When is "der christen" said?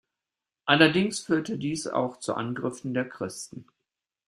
2.95-3.67